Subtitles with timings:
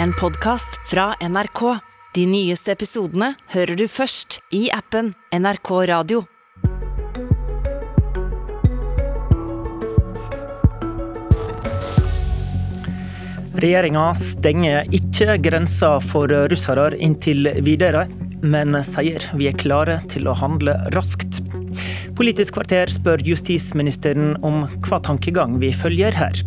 [0.00, 1.78] en podkast fra NRK.
[2.14, 6.24] De nyeste episodene hører du først i appen NRK Radio.
[13.62, 18.08] Regjeringa stenger ikke grensa for russere inntil videre,
[18.42, 21.42] men sier vi er klare til å handle raskt.
[22.18, 26.42] Politisk kvarter spør justisministeren om hva tankegang vi følger her.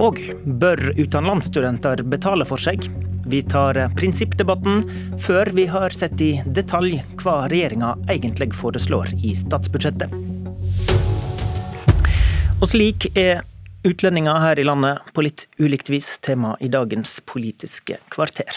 [0.00, 2.86] Og bør utenlandsstudenter betale for seg?
[3.28, 4.80] Vi tar prinsippdebatten
[5.20, 10.08] før vi har sett i detalj hva regjeringa egentlig foreslår i statsbudsjettet.
[12.60, 13.44] Og slik er
[13.84, 18.56] utlendinger her i landet på litt ulikt vis tema i dagens Politiske kvarter.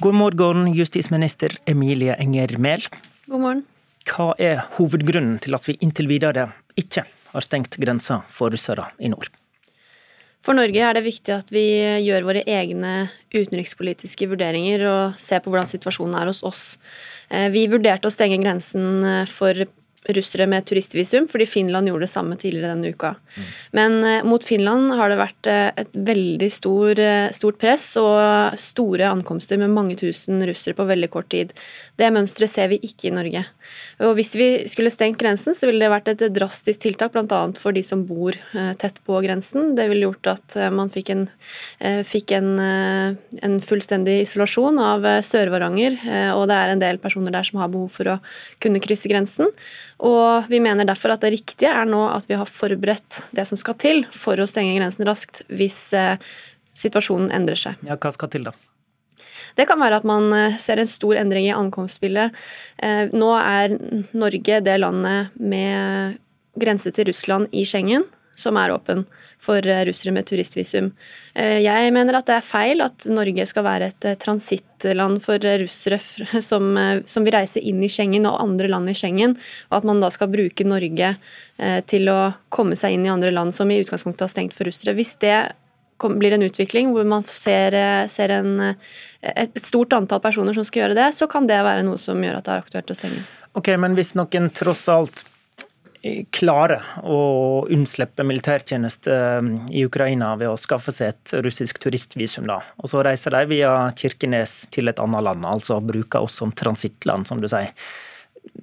[0.00, 2.84] God morgen, justisminister Emilie Enger Mehl.
[3.28, 3.64] God morgen.
[4.08, 9.12] Hva er hovedgrunnen til at vi inntil videre ikke har stengt grensa for russere i
[9.12, 9.28] nord?
[10.46, 11.64] For Norge er det viktig at vi
[12.06, 16.66] gjør våre egne utenrikspolitiske vurderinger og ser på hvordan situasjonen er hos oss.
[17.34, 19.66] Eh, vi vurderte å stenge grensen eh, for
[20.14, 23.16] russere med turistvisum, fordi Finland gjorde det samme tidligere denne uka.
[23.74, 27.02] Men eh, mot Finland har det vært et veldig stor,
[27.34, 31.56] stort press og store ankomster med mange tusen russere på veldig kort tid.
[31.98, 33.42] Det mønsteret ser vi ikke i Norge.
[34.04, 37.40] Og Hvis vi skulle stengt grensen, så ville det vært et drastisk tiltak bl.a.
[37.58, 38.36] for de som bor
[38.80, 39.74] tett på grensen.
[39.78, 41.24] Det ville gjort at man fikk en,
[42.06, 45.98] fikk en, en fullstendig isolasjon av Sør-Varanger,
[46.36, 48.18] og det er en del personer der som har behov for å
[48.62, 49.52] kunne krysse grensen.
[50.04, 53.58] Og vi mener derfor at det riktige er nå at vi har forberedt det som
[53.60, 56.20] skal til for å stenge grensen raskt hvis eh,
[56.76, 57.86] situasjonen endrer seg.
[57.86, 58.52] Ja, Hva skal til, da?
[59.56, 62.36] Det kan være at man eh, ser en stor endring i ankomstbildet.
[62.82, 63.78] Eh, nå er
[64.16, 66.20] Norge det landet med
[66.60, 69.06] grense til Russland i Schengen som er åpen
[69.40, 70.90] for russere med turistvisum.
[71.32, 75.96] Jeg mener at det er feil at Norge skal være et transittland for russere
[76.44, 76.68] som,
[77.08, 79.38] som, vil reise inn i Schengen og andre land i Schengen,
[79.70, 81.14] og at man da skal bruke Norge
[81.88, 82.18] til å
[82.52, 84.96] komme seg inn i andre land som i utgangspunktet har stengt for russere.
[85.00, 85.38] Hvis det
[85.98, 87.76] blir en utvikling hvor man ser,
[88.12, 88.74] ser en,
[89.22, 92.40] et stort antall personer som skal gjøre det, så kan det være noe som gjør
[92.40, 93.24] at det er aktuelt å stenge.
[93.56, 95.24] Ok, Men hvis noen tross alt
[96.34, 97.18] klarer å
[97.72, 99.14] unnslippe militærtjeneste
[99.74, 102.46] i Ukraina ved å skaffe seg et russisk turistvisum.
[102.46, 102.60] da.
[102.82, 107.26] Og Så reiser de via Kirkenes til et annet land, altså bruker oss som transittland,
[107.26, 107.72] som du sier.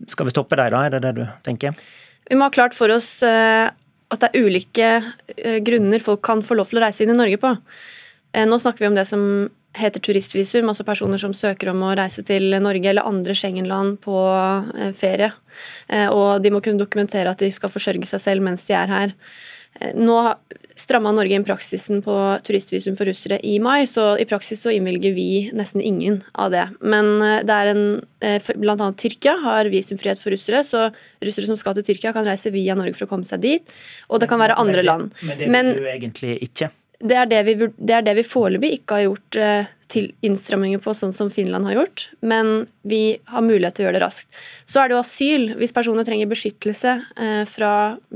[0.07, 1.75] Skal vi stoppe dem da, er det det du tenker?
[2.29, 3.69] Vi må ha klart for oss eh,
[4.13, 4.89] at det er ulike
[5.37, 7.53] eh, grunner folk kan få lov til å reise inn i Norge på.
[8.33, 9.23] Eh, nå snakker vi om det som
[9.73, 14.19] heter turistvisum, altså personer som søker om å reise til Norge eller andre Schengen-land på
[14.77, 15.31] eh, ferie.
[16.13, 19.15] Og de må kunne dokumentere at de skal forsørge seg selv mens de er her.
[19.79, 20.17] Eh, nå
[20.75, 22.13] stramma Norge inn praksisen på
[22.45, 26.63] turistvisum for russere i mai, så i praksis så innvilger vi nesten ingen av det.
[26.81, 27.83] Men det er en
[28.57, 28.87] Bl.a.
[28.97, 30.87] Tyrkia har visumfrihet for russere, så
[31.21, 33.75] russere som skal til Tyrkia, kan reise via Norge for å komme seg dit.
[34.09, 35.13] Og det kan være andre land.
[35.21, 36.71] Men det vil du egentlig ikke?
[37.03, 40.81] Det er det vi, det er det vi foreløpig ikke har gjort eh, til innstramminger
[40.81, 42.05] på, sånn som Finland har gjort.
[42.25, 44.37] Men vi har mulighet til å gjøre det raskt.
[44.65, 45.47] Så er det jo asyl.
[45.59, 47.73] Hvis personer trenger beskyttelse eh, fra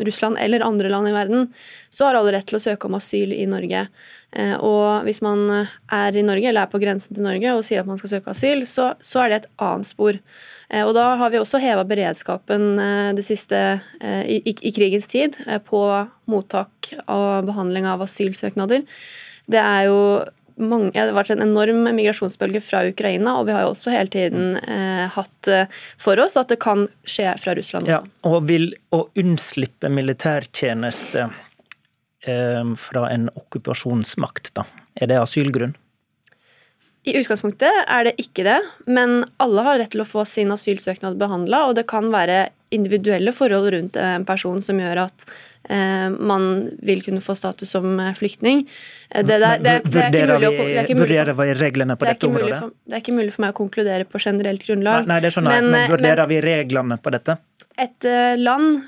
[0.07, 1.49] Russland eller andre land i verden,
[1.91, 3.87] så har alle rett til å søke om asyl i Norge.
[4.31, 7.83] Eh, og hvis man er i Norge, eller er på grensen til Norge og sier
[7.83, 10.21] at man skal søke asyl, så, så er det et annet spor.
[10.67, 12.75] Og da har vi også heva beredskapen
[13.15, 13.59] det siste,
[14.03, 15.79] i, i, i krigens tid på
[16.27, 18.83] mottak og behandling av asylsøknader.
[19.47, 20.01] Det er jo
[20.57, 24.11] mange, det har vært en enorm migrasjonsbølge fra Ukraina, og vi har jo også hele
[24.13, 27.99] tiden eh, hatt eh, for oss at det kan skje fra Russland også.
[27.99, 31.27] Ja, og vil å unnslippe militærtjeneste
[32.25, 34.65] eh, fra en okkupasjonsmakt, da,
[34.97, 35.77] er det asylgrunn?
[37.07, 38.59] I utgangspunktet er det ikke det,
[38.91, 43.31] men alle har rett til å få sin asylsøknad behandla, og det kan være individuelle
[43.31, 45.23] forhold rundt en person som gjør at
[45.69, 48.69] Eh, man vil kunne få status som eh, flyktning.
[49.09, 52.59] Eh, det, det, det, vurderer vi reglene på dette området?
[52.61, 55.09] For, det er ikke mulig for meg å konkludere på generelt grunnlag.
[55.09, 57.35] Nei, det skjønner jeg, men, men vurderer men, vi reglene på dette?
[57.77, 58.07] Et
[58.41, 58.81] land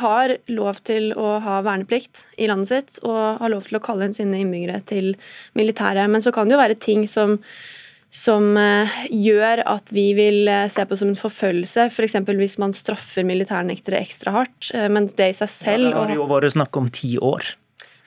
[0.00, 4.08] har lov til å ha verneplikt i landet sitt og har lov til å kalle
[4.08, 5.12] inn sine innbyggere til
[5.58, 6.08] militæret.
[6.08, 7.36] Men så kan det jo være ting som
[8.12, 12.18] som eh, gjør at vi vil eh, se på som en forfølgelse, f.eks.
[12.20, 14.68] For hvis man straffer militærnektere ekstra hardt.
[14.76, 17.54] Eh, men det i seg selv ja, Det har jo vært snakk om ti år.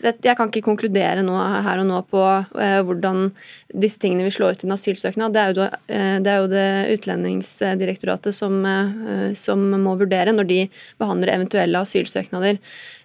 [0.05, 1.35] Jeg kan ikke konkludere nå,
[1.65, 2.21] her og nå på
[2.61, 3.29] eh, hvordan
[3.73, 5.33] disse tingene vil slå ut i en asylsøknad.
[5.33, 10.35] Det er jo det, eh, det, er jo det Utlendingsdirektoratet som, eh, som, må vurdere
[10.35, 10.59] når de
[11.01, 12.61] behandler eventuelle asylsøknader.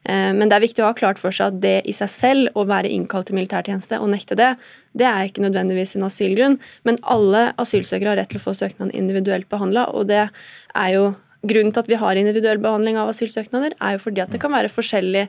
[0.09, 2.63] Men det er viktig å ha klart for seg at det i seg selv, å
[2.65, 4.55] være innkalt til militærtjeneste og nekte det,
[4.97, 6.57] det er ikke nødvendigvis en asylgrunn.
[6.89, 11.11] Men alle asylsøkere har rett til å få søknaden individuelt behandla, og det er jo
[11.41, 14.53] Grunnen til at vi har individuell behandling av asylsøknader, er jo fordi at det kan
[14.53, 15.29] være forskjellige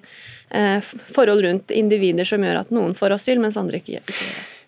[0.51, 4.17] eh, forhold rundt individer som gjør at noen får asyl, mens andre ikke gjør det.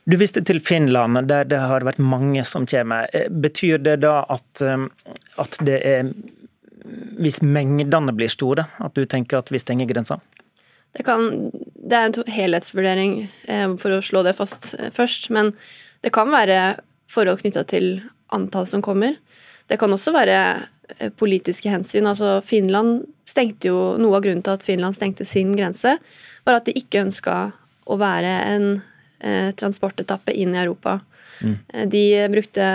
[0.07, 3.11] Du viste til Finland, der det har vært mange som kommer.
[3.11, 4.87] Eh, betyr det da at, eh,
[5.43, 6.13] at det er
[7.15, 10.17] Hvis mengdene blir store, at du tenker at vi stenger grensa?
[10.91, 11.49] Det, kan,
[11.79, 13.13] det er en helhetsvurdering
[13.79, 15.29] for å slå det fast først.
[15.31, 15.53] Men
[16.03, 16.75] det kan være
[17.07, 18.03] forhold knytta til
[18.35, 19.15] antall som kommer.
[19.71, 20.37] Det kan også være
[20.82, 20.82] Eh,
[21.19, 22.07] politiske hensyn.
[22.09, 25.95] Altså Finland stengte jo, Noe av grunnen til at Finland stengte sin grense,
[26.43, 27.37] var at de ikke ønska
[27.87, 28.67] å være en
[29.23, 30.99] eh, transportetappe inn i Europa.
[31.39, 31.55] Mm.
[31.73, 32.67] Eh, de brukte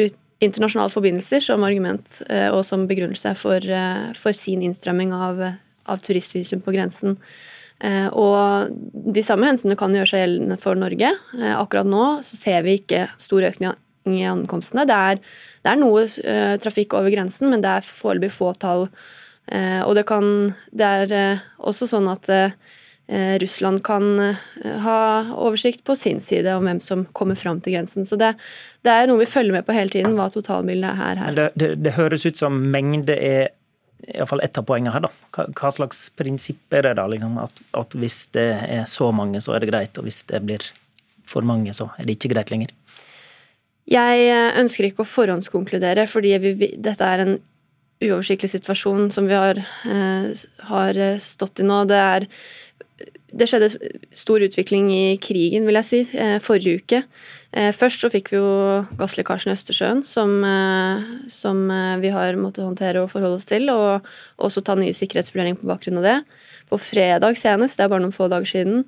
[0.00, 5.40] ut, internasjonale forbindelser som argument eh, og som begrunnelse for, eh, for sin innstramming av,
[5.86, 7.16] av, turistvisum på grensen.
[7.82, 8.74] Eh, og
[9.14, 11.12] de samme hensynene kan gjøre seg gjeldende for Norge.
[11.54, 13.74] akkurat nå så ser vi ikke stor økning
[14.18, 14.86] i ankomstene.
[14.86, 15.22] Det er
[15.62, 18.88] det er noe uh, trafikk over grensen, men det er foreløpig få tall.
[19.50, 20.24] Uh, og det, kan,
[20.74, 22.30] det er uh, også sånn at
[23.42, 24.04] Russland kan
[24.80, 24.98] ha
[25.34, 28.06] oversikt på sin side om hvem som kommer fram til grensen.
[28.08, 28.30] Så det,
[28.86, 31.34] det er noe vi følger med på hele tiden, hva totalbildet er her.
[31.36, 33.50] Det, det, det høres ut som mengde er
[34.06, 35.04] iallfall ett av poengene her.
[35.04, 35.10] da.
[35.34, 37.06] Hva, hva, slags prinsipp er det da?
[37.10, 37.36] Liksom?
[37.42, 40.66] At, at hvis det er så mange, så er det greit, og hvis det blir
[41.28, 42.72] for mange, så er det ikke greit lenger?
[43.90, 47.38] Jeg eh, ønsker ikke å forhåndskonkludere, fordi vi, dette er en
[48.02, 51.82] uoversiktlig situasjon som vi har, eh, har eh, stått i nå.
[51.90, 52.26] Det, er,
[53.32, 53.72] det, skjedde
[54.14, 56.02] stor utvikling i krigen, vil jeg si,
[56.44, 57.02] forrige uke.
[57.76, 58.52] Først så fikk vi jo
[58.96, 60.38] gasslekkasjen i Østersjøen, som,
[61.28, 61.58] som,
[62.00, 64.06] vi har måttet håndtere og forholde oss til, og
[64.40, 66.14] også ta nye sikkerhetsvurderinger på bakgrunn av det.
[66.72, 68.86] På fredag senest, det er bare noen få dager siden,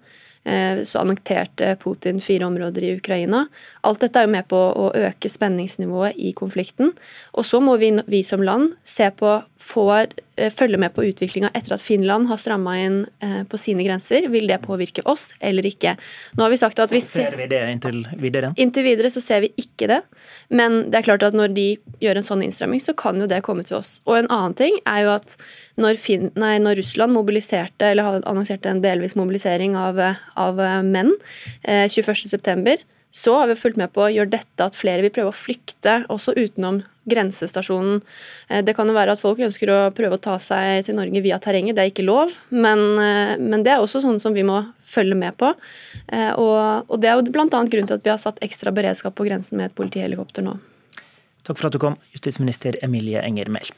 [0.84, 3.46] så annekterte Putin fire områder i Ukraina.
[3.80, 6.92] Alt dette er jo med på å øke spenningsnivået i konflikten.
[7.32, 11.50] Og så må vi, vi som land se på, får, eh, følge med på utviklinga
[11.54, 14.26] etter at Finland har stramma inn eh, på sine grenser.
[14.32, 15.94] Vil det påvirke oss eller ikke?
[16.34, 18.52] Nå har vi sagt at vi ser vi det inntil videre?
[18.60, 20.00] Inntil videre så ser vi ikke det.
[20.54, 21.68] Men det er klart at når de
[22.02, 23.98] gjør en sånn innstramming, så kan jo det komme til oss.
[24.08, 25.36] Og en annen ting er jo at
[25.80, 30.00] når, fin, nei, når Russland mobiliserte, eller annonserte en delvis mobilisering av,
[30.38, 31.14] av menn
[31.62, 32.82] eh, 21.9.,
[33.14, 36.00] så har vi fulgt med på å gjøre dette at flere vil prøve å flykte
[36.10, 38.00] også utenom grensestasjonen.
[38.48, 41.22] Eh, det kan jo være at folk ønsker å prøve å ta seg til Norge
[41.24, 42.34] via terrenget, det er ikke lov.
[42.50, 45.54] Men, eh, men det er også sånn som vi må følge med på.
[46.08, 47.48] Eh, og, og det er jo bl.a.
[47.48, 50.58] grunnen til at vi har satt ekstra beredskap på grensen med et politihelikopter nå.
[51.44, 53.68] Takk for at du kom, justisminister Emilie Enger Mehl.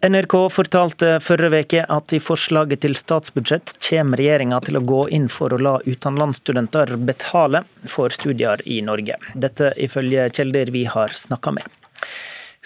[0.00, 5.26] NRK fortalte forrige uke at i forslaget til statsbudsjett kommer regjeringa til å gå inn
[5.26, 9.16] for å la utenlandsstudenter betale for studier i Norge.
[9.34, 11.66] Dette ifølge kilder vi har snakka med.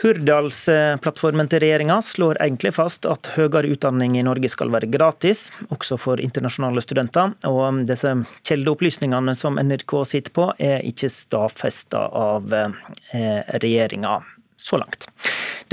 [0.02, 5.96] Hurdalsplattformen til regjeringa slår egentlig fast at høyere utdanning i Norge skal være gratis, også
[6.04, 7.32] for internasjonale studenter.
[7.48, 8.12] Og disse
[8.44, 14.20] kildeopplysningene som NRK sitter på, er ikke stadfesta av eh, regjeringa
[14.62, 15.08] så langt.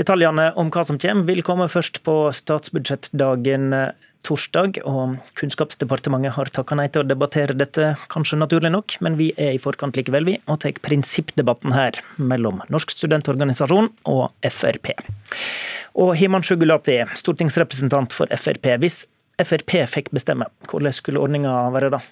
[0.00, 6.50] Detaljene om hva som kommer vil komme først på statsbudsjettdagen eh, torsdag, og Kunnskapsdepartementet har
[6.52, 10.26] takka nei til å debattere dette, kanskje naturlig nok, men vi er i forkant likevel,
[10.28, 14.92] vi, og tar prinsippdebatten her mellom Norsk studentorganisasjon og Frp.
[16.00, 18.74] Og Himan Gulati, stortingsrepresentant for Frp.
[18.82, 19.04] Hvis
[19.40, 22.02] Frp fikk bestemme, hvordan skulle ordninga være da?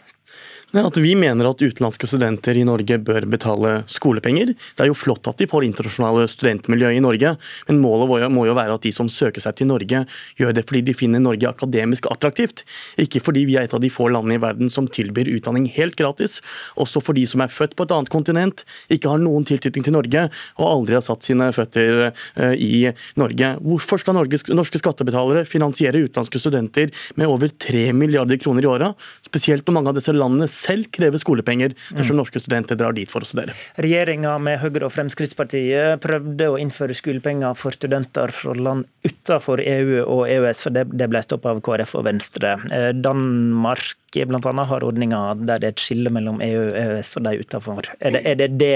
[0.77, 4.51] At Vi mener at utenlandske studenter i Norge bør betale skolepenger.
[4.53, 7.31] Det er jo flott at vi får internasjonale studentmiljø i Norge,
[7.71, 10.03] men målet må jo være at de som søker seg til Norge,
[10.37, 12.67] gjør det fordi de finner Norge akademisk attraktivt.
[13.01, 15.97] Ikke fordi vi er et av de få landene i verden som tilbyr utdanning helt
[15.97, 16.43] gratis.
[16.77, 19.97] Også for de som er født på et annet kontinent, ikke har noen tilknytning til
[19.97, 20.27] Norge
[20.61, 23.55] og aldri har satt sine føtter eh, i Norge.
[23.65, 29.09] Hvorfor skal norske skattebetalere finansiere utenlandske studenter med over 3 milliarder kroner i året?
[29.29, 32.21] spesielt når mange av disse landene selv kreve skolepenger dersom mm.
[32.23, 33.57] norske studenter drar dit for å studere.
[33.81, 40.03] Regjeringa med Høyre og Fremskrittspartiet prøvde å innføre skolepenger for studenter fra land utenfor EU
[40.05, 42.57] og EØS, for det ble stoppet av KrF og Venstre.
[42.75, 43.95] Eh, Danmark
[44.29, 47.45] blant annet har ordninger der det er et skille mellom EU og EØS og de
[47.45, 47.93] utenfor.
[48.01, 48.75] Er det er det, det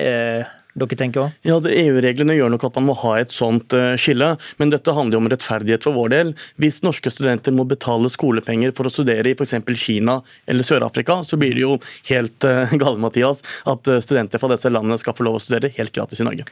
[0.00, 0.48] eh,
[0.78, 1.38] dere tenker òg?
[1.46, 5.18] Ja, EU-reglene gjør nok at man må ha et sånt uh, skille, men dette handler
[5.18, 6.34] jo om rettferdighet for vår del.
[6.62, 9.58] Hvis norske studenter må betale skolepenger for å studere i f.eks.
[9.82, 11.76] Kina eller Sør-Afrika, så blir det jo
[12.10, 15.72] helt uh, gale, Mathias, at uh, studenter fra disse landene skal få lov å studere
[15.76, 16.48] helt gratis i Norge.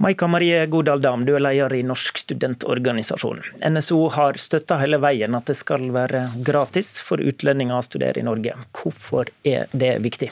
[0.00, 3.42] Maika Marie Godal Dam, du er leder i Norsk studentorganisasjon.
[3.68, 8.24] NSO har støtta hele veien at det skal være gratis for utlendinger å studere i
[8.24, 8.56] Norge.
[8.72, 10.30] Hvorfor er det viktig?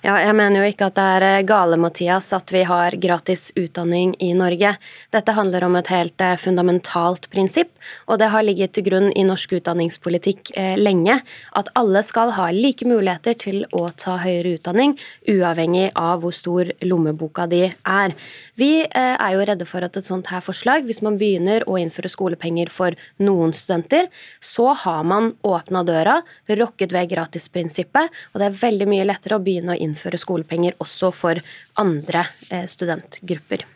[0.00, 3.50] Ja, jeg mener jo ikke at det er eh, gale, Mathias, at vi har gratis
[3.58, 4.72] utdanning i Norge.
[5.12, 7.70] Dette handler om et helt eh, fundamentalt prinsipp,
[8.08, 11.18] og det har ligget til grunn i norsk utdanningspolitikk eh, lenge
[11.58, 14.96] at alle skal ha like muligheter til å ta høyere utdanning,
[15.30, 18.16] uavhengig av hvor stor lommeboka di er.
[18.58, 22.10] Vi er jo redde for at et sånt her forslag, hvis man begynner å innføre
[22.10, 26.18] skolepenger for noen studenter, så har man åpna døra,
[26.50, 31.12] rokket ved gratisprinsippet, og det er veldig mye lettere å begynne å innføre skolepenger også
[31.14, 31.42] for
[31.80, 33.66] andre eh, studentgrupper.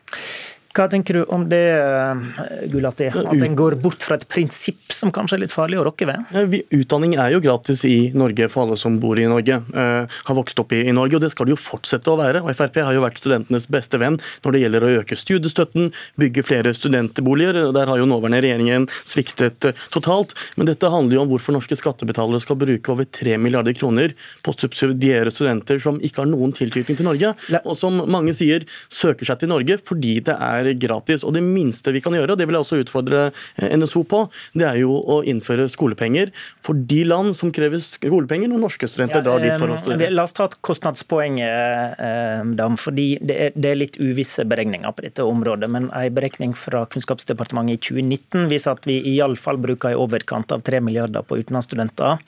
[0.77, 3.07] Hva tenker du om det, eh, Gulati?
[3.09, 6.67] At en går bort fra et prinsipp som kanskje er litt farlig å rokke ved?
[6.77, 9.57] Utdanning er jo gratis i Norge for alle som bor i Norge.
[9.73, 12.43] Uh, har vokst opp i, Norge, og det skal det jo fortsette å være.
[12.45, 15.89] Og Frp har jo vært studentenes beste venn når det gjelder å øke studiestøtten,
[16.21, 17.73] bygge flere studentboliger.
[17.73, 20.37] Der har jo nåværende regjeringen sviktet uh, totalt.
[20.61, 24.13] Men dette handler jo om hvorfor norske skattebetalere skal bruke over 3 milliarder kroner
[24.45, 27.33] på å subsidiere studenter som ikke har noen tilknytning til Norge,
[27.65, 31.25] og som mange sier søker seg til Norge fordi det er er gratis.
[31.27, 34.23] Og Det minste vi kan gjøre, og det vil jeg også utfordre eh, NSO på,
[34.57, 36.33] det er jo å innføre skolepenger
[36.65, 40.13] for de land som krever skolepenger når norske studenter ja, drar dit for å studere.
[40.15, 44.93] La oss ta et kostnadspoeng, eh, Dam, fordi det er, det er litt uvisse beregninger
[44.97, 45.71] på dette området.
[45.73, 50.65] Men en beregning fra Kunnskapsdepartementet i 2019 viser at vi iallfall bruker i overkant av
[50.67, 52.23] 3 milliarder på utenlandsstudenter.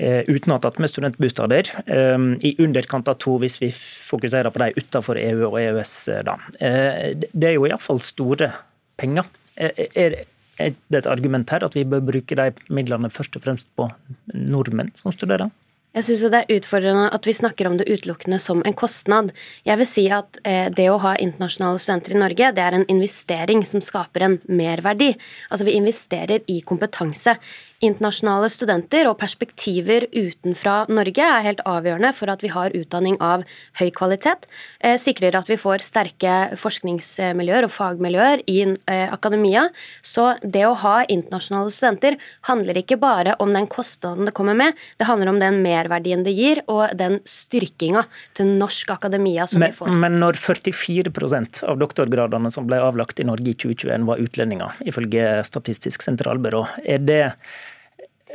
[0.00, 1.68] Eh, uten å ha tatt med studentbostader.
[2.40, 5.94] I underkant av to hvis vi fokuserer på de utenfor EU og EØS.
[6.24, 6.38] Da.
[6.56, 8.48] Det er jo iallfall store
[9.00, 9.28] penger.
[9.60, 10.22] Er,
[10.60, 13.90] det et argument her at vi bør bruke de midlene først og fremst på
[14.32, 15.52] nordmenn som studerer?
[15.90, 19.32] Jeg syns det er utfordrende at vi snakker om det utelukkende som en kostnad.
[19.66, 22.86] Jeg vil si at eh, det å ha internasjonale studenter i Norge, det er en
[22.94, 25.10] investering som skaper en merverdi.
[25.50, 27.34] Altså vi investerer i kompetanse.
[27.80, 33.46] Internasjonale studenter og perspektiver utenfra Norge er helt avgjørende for at vi har utdanning av
[33.80, 34.44] høy kvalitet.
[34.84, 39.62] Eh, sikrer at vi får sterke forskningsmiljøer og fagmiljøer i eh, akademia.
[40.04, 42.18] Så det å ha internasjonale studenter
[42.50, 46.36] handler ikke bare om den kostnaden det kommer med, det handler om den merverdien det
[46.36, 48.04] gir, og den styrkinga
[48.36, 49.96] til norsk akademia som men, vi får.
[50.04, 55.28] Men når 44% av doktorgradene som ble avlagt i Norge i 2021 var utlendinger, ifølge
[55.48, 57.24] Statistisk sentralbyrå, er det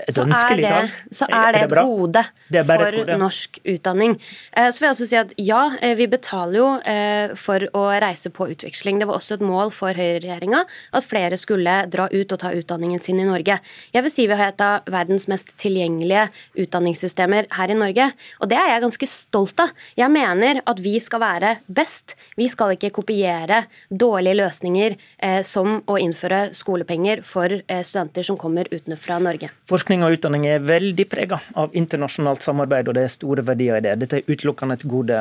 [0.04, 0.90] et ønskelig tall.
[1.14, 2.24] Så er det, et gode
[2.68, 4.16] for norsk utdanning.
[4.52, 7.86] Eh, så vil jeg også si at ja, eh, vi betaler jo eh, for å
[8.04, 9.00] reise på utveksling.
[9.00, 13.02] Det var også et mål for høyreregjeringa at flere skulle dra ut og ta utdanningen
[13.04, 13.60] sin i Norge.
[13.96, 16.28] Jeg vil si vi har et av verdens mest tilgjengelige
[16.66, 18.10] utdanningssystemer her i Norge.
[18.42, 19.74] Og det er jeg ganske stolt av.
[19.98, 22.18] Jeg mener at vi skal være best.
[22.40, 24.98] Vi skal ikke kopiere dårlige løsninger
[25.46, 27.54] som å innføre skolepenger for
[27.86, 29.50] studenter som kommer utenfra Norge.
[29.70, 33.77] For Forskning og utdanning er veldig prega av internasjonalt samarbeid, og det er store verdier
[33.77, 33.92] i det.
[34.01, 35.20] Dette er utelukkende et gode.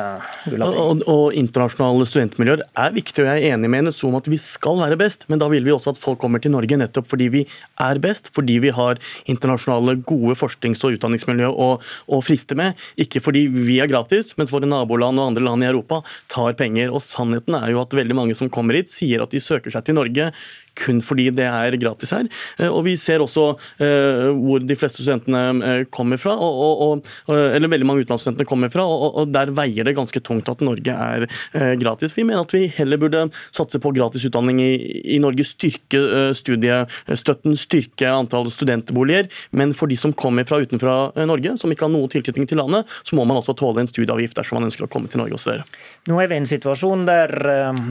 [0.55, 4.31] Og, og, og, internasjonale studentmiljøer er viktig, og jeg er enig med henne om at
[4.33, 7.11] vi skal være best, men da vil vi også at folk kommer til Norge nettopp
[7.11, 7.43] fordi vi
[7.85, 8.97] er best, fordi vi har
[9.29, 11.69] internasjonale gode forsknings- og utdanningsmiljø å,
[12.09, 15.69] å friste med, ikke fordi vi er gratis, mens våre naboland og andre land i
[15.69, 16.01] Europa
[16.33, 16.89] tar penger.
[16.89, 19.85] Og sannheten er jo at veldig mange som kommer hit, sier at de søker seg
[19.85, 20.31] til Norge
[20.75, 22.27] kun fordi det er gratis her.
[22.59, 27.09] Eh, og Vi ser også uh, hvor de fleste studentene uh, kommer fra, og, og,
[27.27, 30.93] og, eller veldig mange utenlandsstudentene kommer fra, og, der veier det ganske tungt at Norge
[30.93, 32.15] er uh, gratis.
[32.15, 34.71] Vi mener at vi heller burde satse på gratis utdanning i,
[35.15, 36.01] i Norge, styrke
[36.37, 39.29] studiestøtten, styrke antall studentboliger.
[39.55, 40.95] Men for de som kommer fra utenfra
[41.27, 44.37] Norge, som ikke har noen tilknytning til landet, så må man også tåle en studieavgift
[44.37, 45.65] dersom man ønsker å komme til Norge og studere.
[46.09, 47.33] Nå er vi i en situasjon der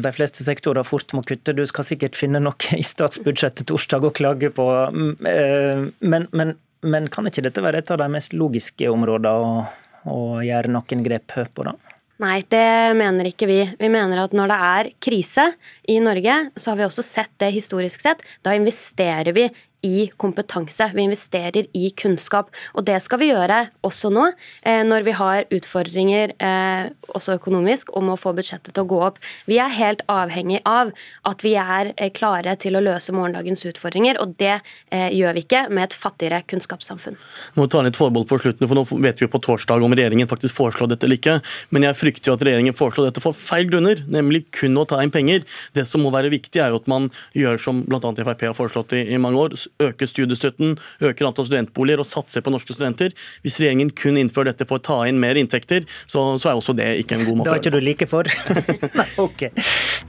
[0.04, 1.54] de fleste sektorer fort må kutte.
[1.56, 4.66] Du skal sikkert finne noe i statsbudsjettet torsdag å klage på.
[4.94, 6.53] Mm, eh, men, men,
[6.84, 9.66] men, kan ikke dette være et av de mest logiske områdene å,
[10.12, 11.66] å gjøre noen grep på?
[11.66, 11.74] da?
[12.22, 13.60] Nei, det mener ikke vi.
[13.78, 15.48] Vi mener at når det er krise
[15.90, 18.22] i Norge, så har vi også sett det historisk sett.
[18.46, 19.48] Da investerer vi
[19.84, 20.90] i kompetanse.
[20.94, 22.50] Vi investerer i kunnskap.
[22.74, 24.30] Og det skal vi gjøre også nå,
[24.64, 29.00] eh, når vi har utfordringer eh, også økonomisk om å få budsjettet til å gå
[29.10, 29.20] opp.
[29.50, 30.94] Vi er helt avhengig av
[31.28, 34.56] at vi er eh, klare til å løse morgendagens utfordringer, og det
[34.94, 37.16] gjør vi ikke med et fattigere kunnskapssamfunn.
[37.58, 40.28] Må ta litt forbehold på slutten, for Nå vet vi jo på torsdag om regjeringen
[40.30, 41.36] faktisk foreslår dette eller ikke.
[41.74, 45.00] Men jeg frykter jo at regjeringen foreslår dette for feil grunner, nemlig kun å ta
[45.02, 45.44] inn penger.
[45.76, 48.00] Det som må være viktig, er jo at man gjør som bl.a.
[48.00, 52.52] Frp har foreslått i, i mange år, øker studiestøtten, øker antall studentboliger og satser på
[52.54, 53.14] norske studenter.
[53.44, 56.76] Hvis regjeringen kun innfører dette for å ta inn mer inntekter, så, så er også
[56.78, 57.70] det ikke en god måte å gjøre det på.
[57.70, 58.30] Da er ikke du like for?
[59.00, 59.46] Nei, ok.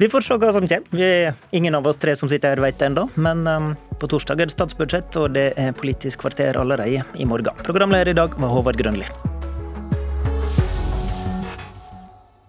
[0.01, 0.95] Vi får se hva som kommer.
[0.95, 4.09] Vi er ingen av oss tre som sitter her vet det ennå, men um, på
[4.11, 7.63] torsdag er det statsbudsjett, og det er Politisk kvarter allerede i morgen.
[7.65, 9.07] Programleder i dag var Håvard Grønli.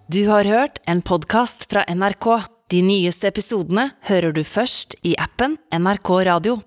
[0.06, 2.28] Du har hørt en podkast fra NRK.
[2.70, 6.60] De nyeste episodene hører du først i appen NRK Radio.